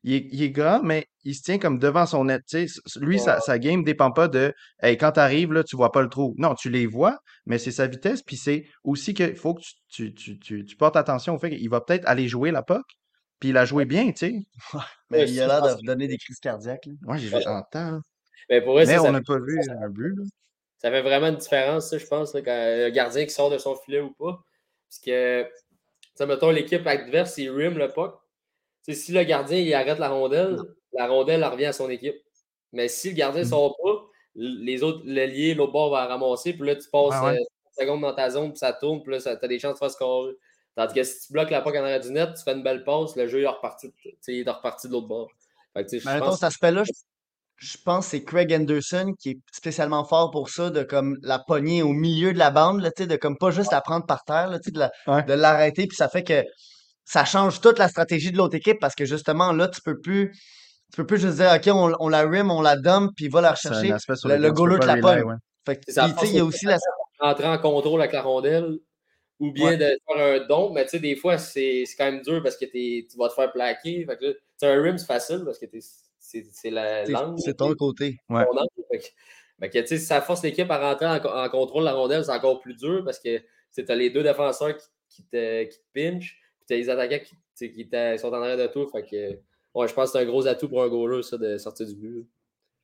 [0.04, 2.42] Il est, il est grand, mais il se tient comme devant son net.
[2.48, 3.42] Tu sais, lui, sa, Ouais.
[3.42, 6.36] sa game dépend pas de hey, quand tu arrives, là, tu vois pas le trou.
[6.38, 8.22] Non, tu les vois, mais c'est sa vitesse.
[8.24, 11.50] Puis c'est aussi qu'il faut que tu, tu, tu, tu, tu portes attention au fait
[11.50, 12.86] qu'il va peut-être aller jouer la puck.
[13.42, 14.34] Puis il a joué bien, tu sais.
[15.10, 16.86] Mais Ouais, il a l'air de donner des crises cardiaques.
[16.86, 16.94] là.
[17.02, 17.92] Moi, j'ai vu en temps.
[17.92, 18.00] là.
[18.50, 20.14] Mais pour vrai, Mais ça, on n'a pas vu un but.
[20.18, 20.24] Là.
[20.80, 23.58] Ça fait vraiment une différence, ça, je pense, là, quand un gardien qui sort de
[23.58, 24.42] son filet ou pas.
[24.90, 25.46] Parce que,
[26.26, 28.16] mettons, l'équipe adverse, il rim le puck.
[28.88, 30.58] Si le gardien il arrête la rondelle,
[30.94, 32.16] la rondelle elle revient à son équipe.
[32.72, 33.50] Mais si le gardien ne Mm.
[33.50, 37.36] sort pas, les autres, l'allié, l'autre bord va ramasser, puis là, tu passes Ouais, ouais.
[37.36, 37.44] euh,
[37.76, 39.80] 30 secondes dans ta zone, puis ça tourne, puis là, tu as des chances de
[39.80, 40.34] faire scorer.
[40.76, 42.84] Tandis que si tu bloques la puck en arrière du net, tu fais une belle
[42.84, 43.92] passe, le jeu il est reparti,
[44.28, 45.30] il est reparti de l'autre bord.
[45.74, 46.92] Fait que, Mais je mettons, pense cet aspect-là, je,
[47.60, 51.40] je pense que c'est Craig Anderson qui est spécialement fort pour ça, de comme la
[51.40, 54.06] pogner au milieu de la bande, là, tu sais, de comme pas juste la prendre
[54.06, 55.24] par terre, là, tu sais, de la- Ouais.
[55.24, 56.44] de l'arrêter, puis ça fait que
[57.06, 60.32] ça change toute la stratégie de l'autre équipe parce que justement, là, tu peux plus.
[60.92, 63.42] Tu peux plus juste dire, OK, on, on la rim, on la dump, puis va
[63.42, 63.90] la C'est rechercher.
[64.26, 65.22] Le, le tu goaler te la pogne.
[65.24, 65.36] ouais.
[65.66, 65.92] Fait que, tu
[66.28, 66.78] il y a au aussi la.
[67.20, 68.80] entrer en contrôle avec la rondelle
[69.40, 69.78] ou bien Ouais.
[69.78, 72.58] de faire un don, mais tu sais, des fois, c'est c'est quand même dur parce
[72.58, 74.04] que t'es- tu vas te faire plaquer.
[74.06, 75.80] Fait que là, tu sais, un rim, c'est facile parce que t'es-
[76.52, 77.38] c'est la langue.
[77.40, 78.18] C'est ton côté.
[78.30, 78.46] Ouais.
[78.46, 78.66] ton.
[79.60, 82.32] Fait que, ça force l'équipe à rentrer en, co- en contrôle de la rondelle, c'est
[82.32, 83.40] encore plus dur parce que
[83.76, 86.90] tu as les deux défenseurs qui, qui te, qui te pinchent, puis tu as les
[86.90, 87.20] attaquants
[87.58, 87.90] qui, qui
[88.20, 88.88] sont en arrière de tout.
[88.90, 89.40] Fait que,
[89.76, 91.96] ouais, je pense que c'est un gros atout pour un goaler, ça, de sortir du
[91.96, 92.28] but.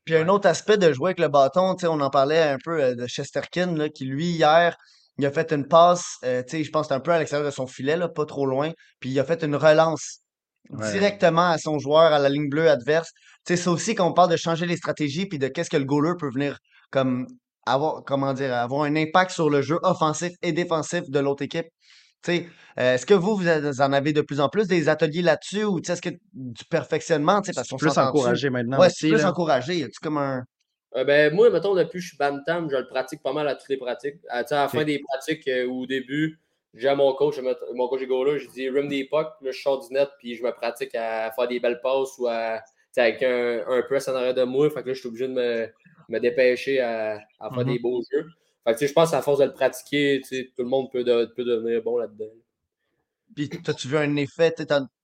[0.04, 2.94] Puis un autre aspect de jouer avec le bâton, on en parlait un peu euh,
[2.94, 4.78] de Chesterkin, là, qui lui, hier,
[5.18, 7.96] il a fait une passe, euh, je pense un peu à l'extérieur de son filet,
[7.96, 10.20] là, pas trop loin, puis il a fait une relance
[10.72, 10.92] Ouais.
[10.92, 13.12] directement à son joueur, à la ligne bleue adverse.
[13.46, 15.86] Tu sais, c'est aussi qu'on parle de changer les stratégies, puis de qu'est-ce que le
[15.86, 16.58] goaler peut venir
[16.92, 17.28] comme
[17.66, 21.68] avoir, comment dire, avoir un impact sur le jeu offensif et défensif de l'autre équipe.
[22.24, 22.50] Tu sais,
[22.80, 25.80] euh, est-ce que vous, vous en avez de plus en plus des ateliers là-dessus ou
[25.80, 28.88] tu sais, est-ce que du perfectionnement, tu sais, parce C'est qu'on plus encouragé maintenant Ouais,
[28.88, 28.96] aussi.
[29.02, 29.30] c'est plus là.
[29.30, 29.78] encouragé.
[29.80, 30.44] Y comme un.
[30.96, 33.56] Euh, ben, moi, mettons, depuis que je suis Bantam, je le pratique pas mal à
[33.56, 34.16] toutes les pratiques.
[34.30, 36.40] À, la fin des pratiques euh, ou au début,
[36.76, 37.40] j'ai à mon coach,
[37.74, 40.36] mon coach est goaler, je dis rim des pucks, là, je sors du net, puis
[40.36, 42.62] je me pratique à faire des belles passes ou à,
[42.98, 44.70] avec un, un press en arrière de moi.
[44.70, 45.68] Fait que là, je suis obligé de me,
[46.10, 47.74] me dépêcher à, à faire Mhm.
[47.74, 48.26] des beaux jeux.
[48.66, 51.04] Fait que, tu sais, je pense qu'à force de le pratiquer, tout le monde peut,
[51.04, 52.32] de- peut devenir bon là-dedans.
[53.36, 54.54] Puis, t'as-tu vu un effet?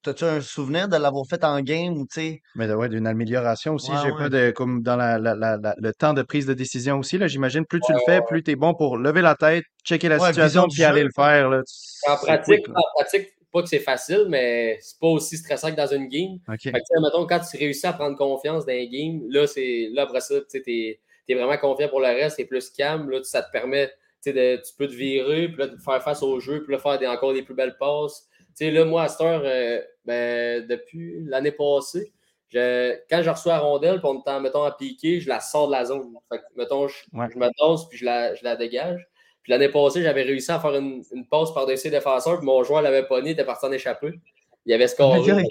[0.04, 2.42] T'as-tu un souvenir de l'avoir fait en game ou tu sais?
[2.56, 3.92] Mais ouais, d'une amélioration aussi.
[3.92, 4.18] Ouais, J'ai ouais.
[4.18, 7.18] pas de comme dans la, la- la- la- le temps de prise de décision aussi.
[7.20, 10.10] Là, j'imagine plus tu le fais, plus tu es bon pour lever la tête, checker
[10.10, 11.06] la Ouais, situation, puis aller jeu.
[11.08, 11.50] le faire.
[11.50, 11.62] Là.
[12.08, 12.74] En pratique, quick, là.
[12.78, 16.40] en pratique, pas que c'est facile, mais c'est pas aussi stressant que dans une game.
[16.48, 16.62] OK.
[16.64, 20.04] Fait que, mettons, quand tu réussis à prendre confiance dans un game, là, c'est, là
[20.04, 21.00] après ça, tu es,
[21.36, 23.10] vraiment confiant pour le reste, c'est plus calme.
[23.10, 23.92] Là, ça te permet,
[24.26, 26.98] de, tu peux te virer, puis là, de faire face au jeu, puis là, faire
[26.98, 28.28] des, encore des plus belles passes.
[28.58, 32.12] Tu sais, là, moi, à cette heure, euh, ben, depuis l'année passée,
[32.50, 35.40] je- quand je reçois la rondelle, puis on est en, mettons, à piquer, je la
[35.40, 36.14] sors de la zone.
[36.32, 37.28] Fait que, mettons, je, Ouais.
[37.34, 39.08] je me tasse, puis je la, je la dégage.
[39.44, 42.64] Puis l'année passée, j'avais réussi à faire une, une passe par-dessus les défenseurs, puis mon
[42.64, 44.20] joueur l'avait pogné, il était parti en échapper.
[44.66, 45.20] Il avait scoré.
[45.22, 45.44] Ouais.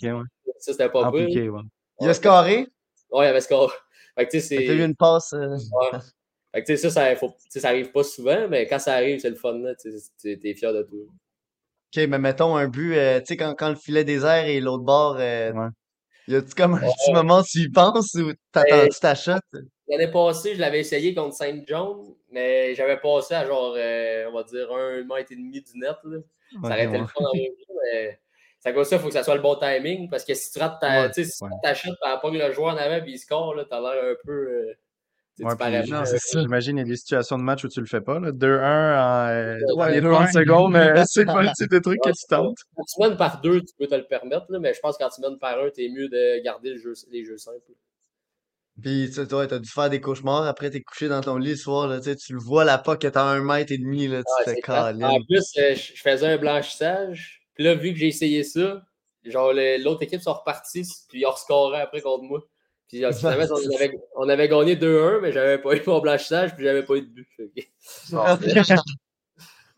[0.59, 1.23] Ça, c'était pas peu.
[1.23, 1.63] Appliqué, ouais.
[2.01, 2.67] Il a scoré?
[3.11, 3.73] Ouais, il avait scoré.
[4.17, 4.75] Fait que tu sais, Fait c'est.
[4.77, 5.33] eu une passe.
[5.33, 5.99] euh, Ouais.
[6.53, 9.21] Fait que, tu sais, ça, ça, faut, ça arrive pas souvent, mais quand ça arrive,
[9.21, 9.59] c'est le fun.
[9.59, 10.99] Là, tu sais, t'es- fier de toi.
[11.97, 14.85] Ok, mais mettons un but, euh, tu sais, quand, quand le filet désert et l'autre
[14.85, 15.69] bord, euh, Ouais.
[16.29, 19.41] y a-tu comme un petit moment tu y penses ou t'attends-tu ta shot?
[19.89, 24.35] L'année passée, je l'avais essayé contre Saint John, mais j'avais passé à genre, euh, on
[24.35, 25.97] va dire, un mètre et demi du net.
[26.05, 26.19] Là.
[26.63, 26.99] Ça aurait été ouais.
[27.01, 27.33] le fun en temps,
[27.93, 28.21] mais
[28.61, 30.09] ça comme ça, il faut que ça soit le bon timing.
[30.09, 31.51] Parce que si tu rates ta, Ouais, tu sais, si tu ouais.
[31.61, 31.91] ta shot,
[32.23, 34.75] pogne le joueur en avant, puis il score, là, t'as l'air un peu.
[35.41, 36.11] Euh, Ouais.
[36.35, 38.19] J'imagine il y a des situations de match où tu le fais pas.
[38.19, 38.31] là.
[38.31, 38.45] 2-1
[38.99, 40.13] en euh, Ouais, dans les 2-1.
[40.13, 42.59] 30 secondes, mais c'est pas le type de truc que tu tentes.
[42.77, 45.03] Quand tu mènes par deux, tu peux te le permettre, là, mais je pense que
[45.05, 47.73] quand tu mènes par un, t'es mieux de garder le jeu, les jeux simples.
[48.83, 51.57] Puis tu toi, t'as dû faire des cauchemars après t'es couché dans ton lit le
[51.57, 54.51] soir, là, tu le vois la puck est à un mètre et demi, là, tu
[54.51, 55.09] fais câlin.
[55.09, 57.43] En plus, euh, je faisais un blanchissage.
[57.55, 58.83] Puis là, vu que j'ai essayé ça,
[59.25, 62.41] genre l'autre équipe sont repartis, puis ils ont rescoré après contre moi.
[62.93, 66.65] Puis finalement, on avait, on avait gagné 2-1, mais j'avais pas eu mon blanchissage, puis
[66.65, 67.27] j'avais pas eu de but.
[67.39, 67.51] Que-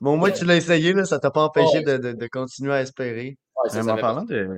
[0.01, 1.85] Bon, au moins tu l'as essayé, là, ça t'a pas empêché Ouais.
[1.85, 3.37] de, de, de continuer à espérer.
[3.63, 4.49] Ouais, ça, Même ça en parlant de,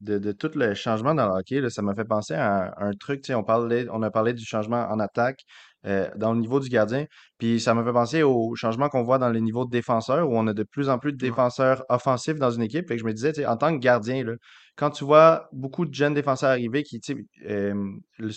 [0.00, 2.88] de, de tout le changement dans le hockey, là, ça m'a fait penser à un,
[2.88, 5.40] un truc, tu sais, on parlait, on a parlé du changement en attaque
[5.86, 7.04] euh, dans le niveau du gardien,
[7.38, 10.36] puis ça m'a fait penser au changement qu'on voit dans les niveaux de défenseurs, où
[10.36, 12.88] on a de plus en plus de défenseurs offensifs dans une équipe.
[12.88, 14.32] Fait que je me disais, en tant que gardien, là,
[14.78, 17.74] quand tu vois beaucoup de jeunes défenseurs arriver, qui, tu sais, euh,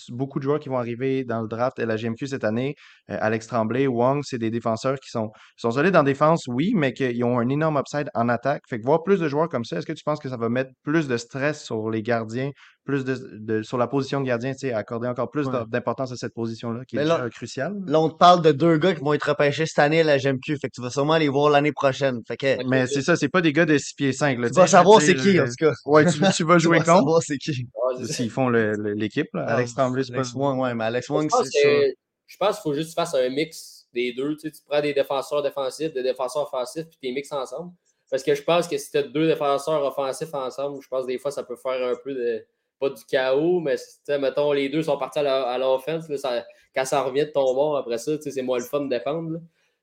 [0.10, 2.74] beaucoup de joueurs qui vont arriver dans le draft et la GMQ cette année,
[3.12, 6.74] euh, Alex Tremblay, Wong, c'est des défenseurs qui sont, qui sont solides en défense, oui,
[6.76, 8.64] mais qui ont un énorme upside en attaque.
[8.70, 10.50] Fait que voir plus de joueurs comme ça, est-ce que tu penses que ça va
[10.50, 12.50] mettre plus de stress sur les gardiens,
[12.84, 15.60] plus de, de- sur la position de gardien, tu sais, accorder encore plus Ouais.
[15.68, 17.74] d'importance à cette position-là, qui est là- déjà cruciale?
[17.86, 20.18] Là, on te parle de deux gars qui vont être repêchés cette année à la
[20.18, 22.20] GMQ, fait que tu vas sûrement les voir l'année prochaine.
[22.28, 24.40] Fait que Mais c'est ça, c'est pas des gars de 6 pieds 5.
[24.40, 25.74] Là, tu vas savoir c'est qui, euh, en tout cas.
[25.86, 26.98] Ouais, tu, tu vas Tu jouer vas contre?
[26.98, 27.68] savoir c'est qui.
[27.76, 28.06] Ouais.
[28.06, 29.46] S'ils font le- le- l'équipe, là.
[29.48, 30.20] Ah, Alex Tremblay, c'est pas.
[30.20, 31.94] Alex Wong, ouais, mais Alex pense c'est ça.
[32.28, 34.36] je pense qu'il faut juste que tu fasses un mix des deux.
[34.38, 37.72] Tu, sais, tu prends des défenseurs défensifs, des défenseurs offensifs, puis tu les mixes ensemble.
[38.10, 41.08] Parce que je pense que si tu as deux défenseurs offensifs ensemble, je pense que
[41.08, 42.46] des fois, ça peut faire un peu de.
[42.80, 43.76] Pas du chaos, mais
[44.20, 46.10] mettons, les deux sont partis à la- à l'offense.
[46.10, 48.90] là, ça- Quand ça revient de ton bord après ça, c'est moins le fun de
[48.90, 49.32] défendre.
[49.34, 49.40] là.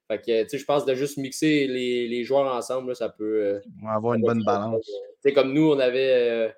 [0.08, 3.08] Fait que, tu sais, je pense de juste mixer les, les joueurs ensemble, là, ça
[3.10, 3.42] peut.
[3.44, 4.86] euh, On va avoir une bonne balance.
[4.86, 4.92] tu
[5.22, 6.48] sais, comme nous, on avait, euh,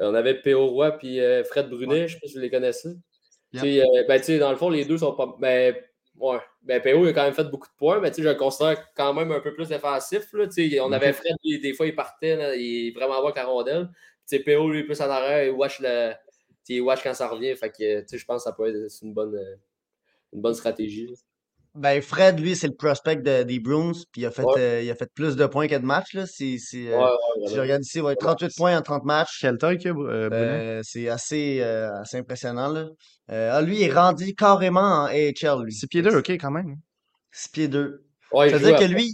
[0.00, 0.66] on avait P.O.
[0.68, 2.90] Roy puis euh, Fred Brunet, je sais pas si vous les connaissez.
[3.52, 5.36] Tu sais, euh, ben, tu sais, dans le fond, les deux sont pas.
[5.38, 5.76] Ben,
[6.18, 6.38] ouais.
[6.62, 7.04] Ben, P.O.
[7.06, 9.30] a quand même fait beaucoup de points, mais tu sais, je le considère quand même
[9.30, 10.32] un peu plus défensif.
[10.32, 13.36] Là, tu sais, on avait Fred, des fois, il partait, là, il est vraiment avec
[13.36, 13.88] la rondelle.
[14.28, 14.68] Tu sais, P.O.
[14.70, 16.16] lui, plus en arrière, il watch, le, tu
[16.64, 17.54] sais, il watch quand ça revient.
[17.54, 19.54] Fait que, tu sais, je pense que ça peut être une bonne, euh,
[20.32, 21.06] une bonne stratégie.
[21.08, 21.14] là.
[21.74, 24.60] Ben, Fred, lui, c'est le prospect de- des Bruins, puis il a fait, Ouais.
[24.60, 26.26] euh, il a fait plus de points que de matchs, là.
[26.26, 29.38] C'est, c'est, euh, Ouais, ouais, si je regarde ici, ouais, 38 points en 30 matchs.
[29.40, 30.28] Quelle taille qu'il y a, euh?
[30.32, 32.88] Euh, c'est assez, euh, assez impressionnant, là.
[33.30, 35.72] Euh, ah, lui, il est rendu carrément en AHL, lui.
[35.72, 36.76] 6 pieds 2, ok, quand même.
[37.30, 38.04] 6 pieds 2.
[38.32, 39.10] Ouais, il Ça veut dire que lui,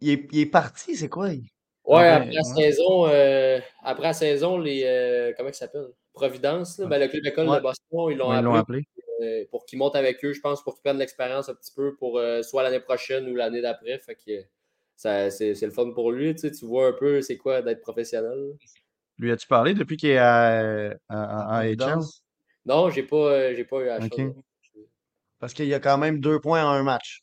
[0.00, 1.30] il est, il est parti, c'est quoi?
[1.32, 1.42] il-
[1.84, 4.82] Ouais, Ouais, après la saison, euh, après la saison, les.
[4.84, 5.88] euh, comment ça s'appelle?
[6.18, 7.56] Providence, là, ben, le club école Ouais.
[7.56, 8.84] de Boston, ils l'ont Ouais, appelé appelé.
[9.22, 11.94] euh, pour qu'ils montent avec eux, je pense, pour qu'ils prennent l'expérience un petit peu
[11.96, 13.98] pour euh, soit l'année prochaine ou l'année d'après.
[13.98, 14.44] Fait que
[14.96, 16.34] ça, c'est, le fun pour lui.
[16.34, 18.56] Tu, sais, tu vois un peu c'est quoi d'être professionnel.
[19.18, 21.98] Lui as-tu parlé depuis qu'il est à, à, à- à?
[22.66, 24.08] Non, j'ai pas, euh, j'ai pas eu la Ok.
[24.08, 24.34] chance.
[25.38, 27.22] Parce qu'il y a quand même deux points en un match.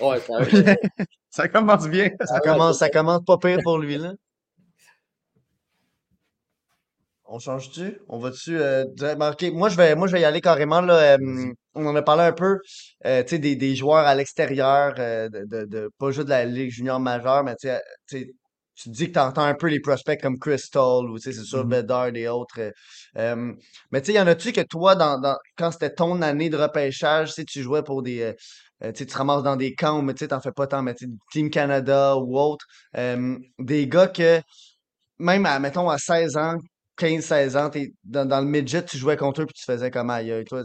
[0.00, 0.40] Ouais, ça,
[1.30, 2.10] Ça commence bien.
[2.24, 4.12] Ça commence, ça commence pas pire pour lui, là.
[7.34, 7.98] On change-tu?
[8.08, 8.84] On va-tu euh,
[9.16, 11.14] ben, ok, moi je vais moi je vais y aller carrément là.
[11.16, 12.58] euh, on en a parlé un peu,
[13.06, 16.30] euh, tu sais, des, des joueurs à l'extérieur, euh, de, de, de- pas juste de
[16.30, 18.26] la Ligue junior majeure, mais tu sais, tu sais,
[18.74, 21.32] tu te dis que tu entends un peu les prospects comme Crystal ou tu sais,
[21.38, 21.70] c'est sûr Mhm.
[21.70, 22.60] Bedard et autres.
[22.60, 22.70] euh,
[23.16, 23.52] euh,
[23.90, 26.56] mais tu sais, y en a-tu que toi, dans, dans, quand c'était ton année de
[26.58, 28.20] repêchage, tu jouais pour des.
[28.20, 28.32] euh,
[28.84, 30.66] euh, tu sais, tu te ramasses dans des camps, mais tu sais, t'en fais pas
[30.66, 32.66] tant, mais tu sais, Team Canada ou autre.
[32.98, 34.40] euh, des gars que,
[35.18, 36.56] même à, mettons, à 16 ans,
[37.06, 40.10] 15-16 ans, t'es dans, dans le midget, tu jouais contre eux puis tu faisais comme
[40.10, 40.44] aïe.
[40.46, 40.64] Toi,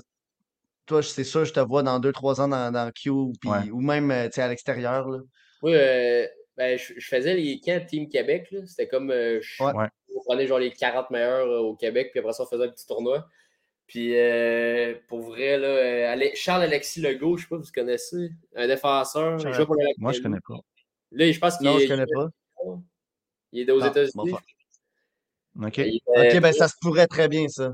[0.85, 3.69] toi c'est sûr, je te vois dans 2-3 ans dans, dans Q puis, Ouais.
[3.71, 5.07] ou même euh, à l'extérieur.
[5.09, 5.19] là.
[5.63, 8.47] Oui, euh, ben, je, je faisais les camps Team Québec.
[8.51, 8.61] là.
[8.65, 9.11] C'était comme.
[9.11, 9.87] euh, je, Ouais.
[10.25, 12.85] Prenait genre les 40 meilleurs euh, au Québec, puis après ça, on faisait un petit
[12.87, 13.27] tournoi.
[13.85, 18.67] Puis euh, pour vrai, là, euh, Ale- Charles-Alexis Legault, je sais pas, vous connaissez, un
[18.67, 19.37] défenseur.
[19.37, 19.53] pour Moi,
[20.11, 20.21] je Saint-Louis.
[20.23, 20.55] connais pas.
[21.11, 22.27] Là, je pense qu'il Non, je connais pas.
[23.53, 24.33] il est aux États-Unis.
[25.57, 25.67] Enfin.
[25.67, 25.77] OK.
[25.77, 27.73] Il était- Ok, ben ça se pourrait très bien, ça.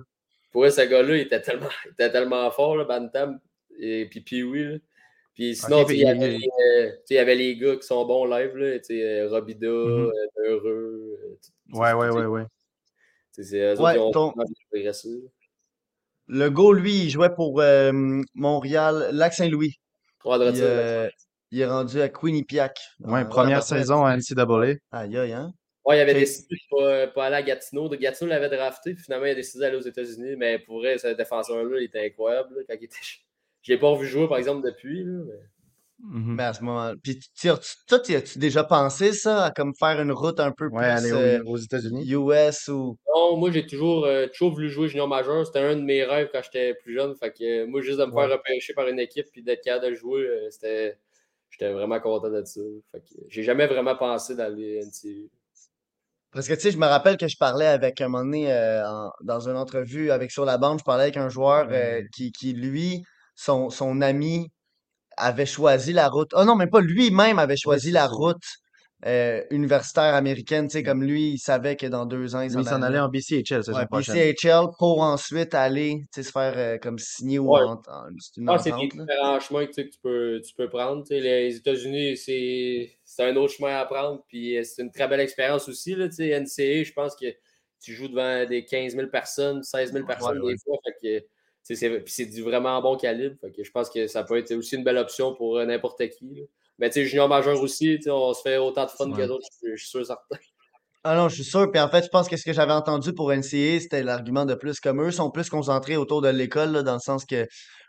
[0.51, 3.39] Pour ce gars-là, il était tellement, il était tellement fort, là, Bantam,
[3.79, 4.63] et puis Pee-Wee.
[4.73, 4.77] là.
[5.33, 7.75] Puis sinon, il y, avait, il- les, euh, tu sais, il y avait les gars
[7.75, 10.11] qui sont bons live, là, tu sais, euh, Robida, euh,
[10.45, 11.17] Heureux.
[11.23, 12.45] euh, tout- Ouais, ouais, ouais, ouais.
[13.31, 14.33] C'est Ouais, ont ton-.
[16.27, 17.91] Le go, lui, il jouait pour euh,
[18.35, 19.79] Montréal, Lac-Saint-Louis.
[20.51, 21.09] Il, euh,
[21.61, 22.79] est rendu à Quinnipiac.
[22.99, 24.75] Ouais, Euh, première saison à NCAA.
[24.91, 25.51] Aïe, aïe, hein?
[25.85, 27.89] Ouais, il avait décidé de pas, pas aller à Gatineau.
[27.89, 30.35] De Gatineau l'avait drafté, puis finalement, il a décidé d'aller aux États-Unis.
[30.37, 32.55] Mais pour vrai, ce défenseur-là, il était incroyable.
[32.55, 32.95] là, quand il était...
[33.63, 35.03] Je l'ai pas revu jouer, par exemple, depuis.
[35.03, 35.39] Là, mais...
[36.05, 36.35] Mhm.
[36.35, 37.17] Mais à ce moment Puis,
[37.87, 41.09] toi, tu as-tu déjà pensé ça, à comme faire une route un peu Ouais, aller
[41.09, 42.05] plus aux, euh, aux États-Unis.
[42.11, 42.97] US ou?
[43.15, 45.45] Non, moi, j'ai toujours, euh, toujours voulu jouer junior majeur.
[45.45, 47.15] C'était un de mes rêves quand j'étais plus jeune.
[47.15, 48.27] Fait que euh, moi, juste de me Ouais.
[48.27, 50.97] faire repêcher par une équipe puis d'être capable de jouer, euh, c'était.
[51.49, 52.61] J'étais vraiment content de ça.
[52.91, 55.29] Fait que euh, j'ai jamais vraiment pensé d'aller NCAA.
[56.33, 58.87] Parce que, tu sais, je me rappelle que je parlais avec un moment donné, euh,
[58.89, 62.31] en- dans une entrevue avec Sur la bande, je parlais avec un joueur euh, qui,
[62.31, 63.03] qui, lui,
[63.35, 64.49] son, son ami
[65.17, 66.31] avait choisi la route.
[66.35, 68.07] Oh non, même pas lui-même avait choisi c'est la ça.
[68.07, 68.43] route
[69.05, 70.67] euh, universitaire américaine.
[70.67, 73.63] Tu sais, comme lui, il savait que dans deux ans, il s'en allait en BCHL
[73.63, 74.15] saison Ouais, prochaine.
[74.15, 77.61] BCHL pour ensuite aller, tu sais, se faire euh, comme signer ou Ouais.
[77.63, 80.41] en, en- c'est une Ah, c'est des différents chemins que, tu sais, que tu peux,
[80.45, 81.03] tu peux prendre.
[81.03, 84.23] Tu sais, les États-Unis, c'est c'est un autre chemin à prendre.
[84.27, 85.95] Puis euh, c'est une très belle expérience aussi.
[85.95, 87.25] Là, tu sais, NCAA, je pense que
[87.81, 90.53] tu joues devant des 15 000 personnes, 16 000 personnes ouais.
[90.53, 90.77] des fois.
[90.85, 91.25] Fait que,
[92.07, 93.35] c'est du vraiment bon calibre.
[93.41, 96.35] Fait que je pense que ça peut être aussi une belle option pour n'importe qui.
[96.35, 96.43] là.
[96.79, 99.75] Mais tu sais, junior majeur aussi, on se fait autant de fun que d'autres, je,
[99.75, 100.37] suis sûr certain.
[101.05, 101.69] Ah non, je suis sûr.
[101.69, 104.55] Puis en fait, je pense que ce que j'avais entendu pour NCA, c'était l'argument de
[104.55, 107.45] plus comme eux sont plus concentrés autour de l'école, dans le sens que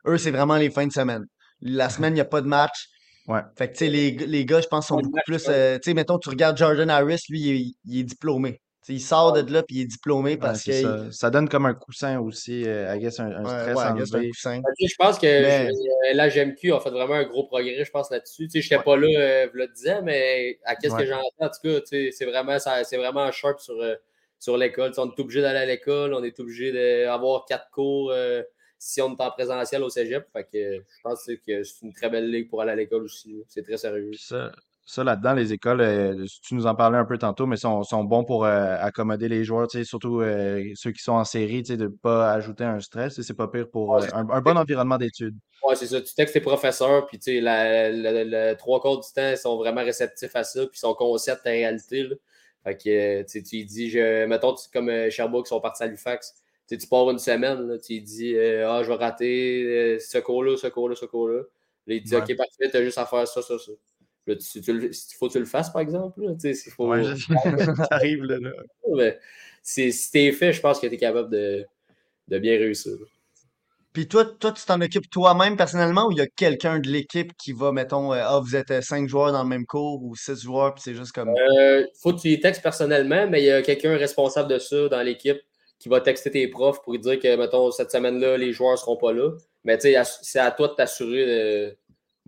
[0.08, 1.22] eux, c'est vraiment les fins de semaine.
[1.60, 2.88] La semaine, il n'y a pas de match.
[3.28, 3.42] Ouais.
[3.56, 5.44] Fait que, tu sais, les, les gars, je pense, sont beaucoup plus.
[5.48, 8.60] euh, tu sais, mettons, tu regardes Jordan Harris, lui, il est diplômé.
[8.88, 10.72] Il sort de là, puis il est diplômé Ouais, parce que.
[10.72, 11.10] ça.
[11.12, 13.94] Ça donne comme un coussin aussi, euh, I guess, un, stress ouais, un
[14.28, 14.60] coussin.
[14.60, 17.90] Ben, je pense que Mais- euh, la GMQ a fait vraiment un gros progrès, je
[17.90, 18.48] pense, là-dessus.
[18.52, 21.02] Je n'étais pas là, euh, je le disais, mais à qu'est-ce Ouais.
[21.04, 23.94] que j'entends, en tout cas, tu sais, c'est vraiment, ça- c'est vraiment sharp sur, euh,
[24.38, 24.92] sur l'école.
[24.98, 26.70] On est obligé d'aller à l'école, on est obligé
[27.04, 28.42] d'avoir quatre cours euh,
[28.78, 30.26] si on est en présentiel au cégep.
[30.32, 33.42] Fait que je pense que c'est une très belle ligue pour aller à l'école aussi.
[33.48, 34.10] C'est très sérieux.
[34.18, 34.52] Ça,
[34.86, 38.04] ça là-dedans, les écoles, euh, tu nous en parlais un peu tantôt, mais sont, sont
[38.04, 41.88] bons pour euh, accommoder les joueurs, surtout euh, ceux qui sont en série, de ne
[41.88, 43.20] pas ajouter un stress.
[43.20, 45.36] C'est pas pire pour Ouais, un, un bon environnement d'études.
[45.66, 46.00] Ouais, c'est ça.
[46.02, 50.44] Tu textes tes professeurs, puis la- trois quarts du temps, ils sont vraiment réceptifs à
[50.44, 52.02] ça, puis ils sont conscients de ta réalité.
[52.02, 52.16] Là.
[52.64, 56.34] Fait que tu dis, je, mettons, comme Sherbrooke, ils sont partis à Halifax,
[56.68, 60.94] tu pars une semaine, là, tu dis, ah, je vais rater ce cours-là, ce cours-là,
[60.94, 61.42] ce cours-là.
[61.86, 62.22] Là, il dit, Ouais.
[62.22, 63.72] OK, parfait, tu as juste à faire ça, ça, ça.
[64.26, 66.22] Là, tu, tu le- il faut que tu le fasses, par exemple.
[66.22, 67.02] Là, tu sais, s'il faut, Ouais,
[67.90, 68.50] T'arrives là, là.
[68.96, 69.18] mais
[69.62, 71.64] c'est- si t'es fait, je pense que tu es capable de,
[72.28, 72.92] de bien réussir.
[73.92, 77.32] Puis toi, toi, tu t'en occupes toi-même personnellement ou il y a quelqu'un de l'équipe
[77.36, 80.16] qui va, mettons, euh, ah, vous êtes euh, cinq joueurs dans le même cours ou
[80.16, 81.28] six joueurs, puis c'est juste comme.
[81.28, 84.88] Euh, faut que tu les textes personnellement, mais il y a quelqu'un responsable de ça
[84.88, 85.40] dans l'équipe
[85.78, 88.96] qui va texter tes profs pour dire que, mettons, cette semaine-là, les joueurs ne seront
[88.96, 89.30] pas là.
[89.62, 91.76] Mais tu sais, c'est à toi de t'assurer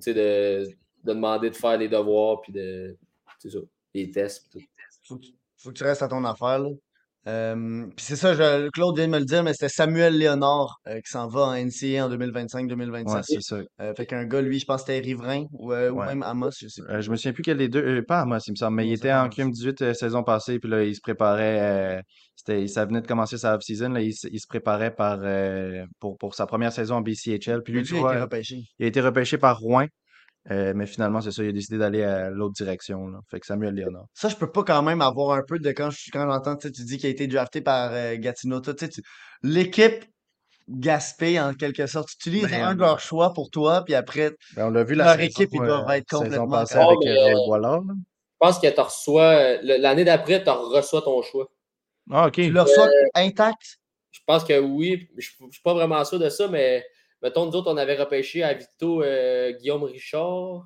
[0.07, 0.69] de,
[1.07, 2.97] de demander de faire les devoirs puis de.
[3.39, 3.59] C'est ça,
[3.95, 4.47] les tests.
[4.51, 4.67] puis tout.
[5.09, 6.69] faut que, tu- faut que tu restes à ton affaire, là.
[7.29, 10.79] Euh, puis c'est ça, je- Claude vient de me le dire, mais c'était Samuel Léonard
[10.87, 13.13] euh, qui s'en va en NCA en 2025-2026.
[13.13, 13.59] Ouais, c'est ça.
[13.81, 16.69] Euh, fait qu'un gars, lui, je pense que c'était Riverain ou, euh, même Amos, je
[16.69, 17.83] sais Euh, je me souviens plus quel des deux.
[17.85, 19.31] euh, pas Amos, il me semble, mais il était pas en Amos.
[19.33, 21.97] QM18 euh, saison passée, puis là, il se préparait.
[21.99, 22.01] euh,
[22.37, 25.85] c'était, ça venait de commencer sa off-season, là, il, se- il se préparait par, euh,
[25.99, 27.63] pour, pour sa première saison en BCHL.
[27.65, 28.63] Puis lui, Lui, tu il a vois, été repêché.
[28.79, 29.87] il a été repêché par Rouen,
[30.51, 33.09] euh, mais finalement, c'est ça, il a décidé d'aller à l'autre direction.
[33.09, 33.19] Là.
[33.31, 34.07] Fait que Samuel Léonard.
[34.15, 36.71] Ça, je peux pas quand même avoir un peu de quand je quand j'entends, tu
[36.71, 38.61] dis qu'il a été drafté par euh, Gatineau.
[38.61, 38.73] tu
[39.43, 40.05] L'équipe
[40.69, 44.33] Gaspé, en quelque sorte, tu utilises Ben, un de leurs choix pour toi, puis après,
[44.57, 46.79] Ben, on l'a vu la Leur saison, équipe, ils doivent euh, être saison complètement passée
[46.79, 47.81] avec Oh, euh, Boilard.
[47.83, 47.95] là.
[47.97, 51.49] Je pense que tu reçois, l'année d'après, tu reçois ton choix.
[52.11, 52.33] Ah, ok.
[52.35, 53.79] tu le reçois intact?
[54.11, 55.09] Je pense que oui.
[55.17, 56.85] Je ne suis pas vraiment sûr de ça, mais
[57.27, 60.63] mettons, nous autres, on avait repêché à Vito euh, Guillaume Richard.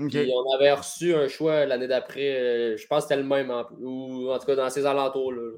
[0.00, 0.08] Ok.
[0.10, 2.30] Puis on avait reçu un choix l'année d'après.
[2.40, 5.52] euh, je pense que c'était le même, en- ou en tout cas dans ces alentours-là.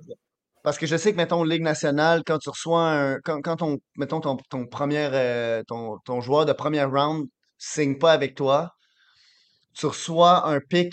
[0.62, 3.20] Parce que je sais que, mettons, Ligue nationale, quand tu reçois un.
[3.20, 7.98] Quand, quand ton, mettons, ton, ton premier, euh, ton, ton joueur de première round signe
[7.98, 8.72] pas avec toi,
[9.74, 10.92] tu reçois un pick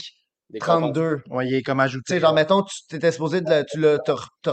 [0.53, 1.21] Des 32.
[1.29, 2.13] Ouais, il est comme Tu ajouté.
[2.13, 3.97] sais, genre, mettons, tu étais supposé de le- tu l'as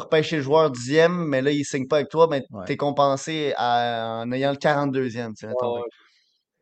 [0.01, 2.65] repêché le joueur dixième, mais là, il signe pas avec toi, mais Ouais.
[2.67, 5.77] t'es compensé à- en ayant le 42e, tu sais, mettons.
[5.77, 5.83] Ouais,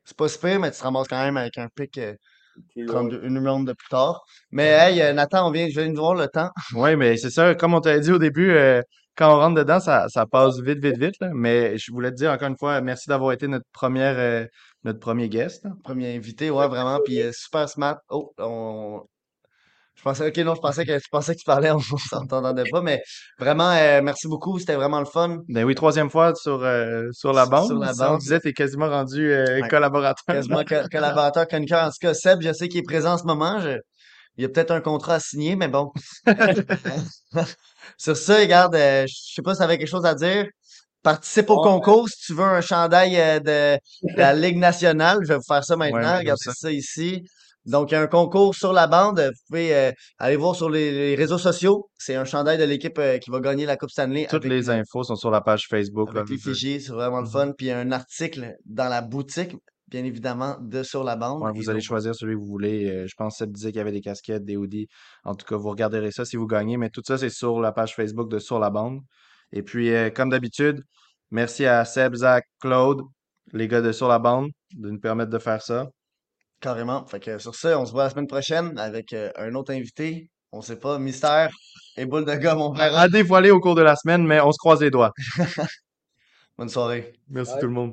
[0.05, 2.15] C'est pas super, mais tu te ramasses quand même avec un pick euh,
[2.73, 2.95] plus loin.
[3.09, 4.23] 32, une ronde de plus tard.
[4.51, 6.51] Mais hey, euh, Nathan, on vient, je viens de voir le temps.
[6.75, 8.81] Oui, mais c'est ça, comme on t'avait dit au début, euh,
[9.17, 11.15] quand on rentre dedans, ça, ça passe vite, vite, vite.
[11.21, 11.29] là.
[11.35, 14.47] Mais je voulais te dire encore une fois, merci d'avoir été notre première, euh,
[14.85, 15.67] notre premier guest.
[15.85, 16.99] Premier invité, ouais, vraiment.
[17.05, 17.99] Puis euh, super smart.
[18.11, 19.03] Oh, on.
[19.99, 22.81] Je pensais, ok, non, je pensais que tu pensais que tu parlais, on s'entendait pas,
[22.81, 23.03] mais
[23.39, 25.39] vraiment, euh, merci beaucoup, c'était vraiment le fun.
[25.49, 27.67] Ben oui, troisième fois sur, euh, sur la bande.
[27.67, 28.21] sur la Ça, On bande.
[28.21, 29.69] disait, t'es quasiment rendu euh, Ouais.
[29.69, 30.25] collaborateur.
[30.27, 31.83] Quasiment co- collaborateur, chroniqueur.
[31.85, 33.61] En tout cas, Seb, je sais qu'il est présent en ce moment.
[33.61, 33.79] Je-
[34.37, 35.91] Il y a peut-être un contrat à signer, mais bon.
[37.99, 40.47] Sur ça, regarde, euh, je sais pas si tu avais quelque chose à dire.
[41.03, 41.63] Participe au Ouais.
[41.63, 43.79] concours si tu veux un chandail euh, de,
[44.15, 45.19] de la Ligue nationale.
[45.23, 45.99] Je vais vous faire ça maintenant.
[45.99, 46.53] Ouais, ouais, Regardez ça.
[46.55, 46.71] ça.
[46.71, 47.23] ici.
[47.69, 49.21] Donc, il y a un concours sur la bande.
[49.21, 51.89] Vous pouvez euh, aller voir sur les, les réseaux sociaux.
[51.99, 54.71] C'est un chandail de l'équipe euh, qui va gagner la Coupe Stanley Toutes avec, les
[54.71, 56.13] infos sont sur la page Facebook.
[56.15, 56.21] là.
[56.21, 56.81] avec les fichiers.
[56.81, 57.31] C'est vraiment le Mhm.
[57.33, 57.53] fun.
[57.57, 59.55] Puis, il y a un article dans la boutique,
[59.87, 61.43] bien évidemment, de Sur la bande.
[61.43, 62.89] Ouais, vous allez choisir celui que vous voulez.
[62.91, 64.87] Euh, je pense que Seb disait qu'il y avait des casquettes, des hoodies.
[65.25, 66.77] En tout cas, vous regarderez ça si vous gagnez.
[66.79, 69.01] Mais tout ça, c'est sur la page Facebook de Sur la bande.
[69.53, 70.83] Et puis, euh, comme d'habitude,
[71.31, 73.01] merci à Seb, Zach, Claude,
[73.53, 75.87] les gars de Sur la bande, de nous permettre de faire ça.
[76.61, 77.07] Carrément.
[77.07, 80.31] Fait que sur ça, on se voit la semaine prochaine avec euh, un autre invité.
[80.51, 81.51] On sait pas, mystère
[81.97, 83.03] et boule de gomme, on verra.
[83.03, 85.13] À dévoiler au cours de la semaine, mais on se croise les doigts.
[86.59, 87.13] Bonne soirée.
[87.29, 87.93] Merci tout le monde.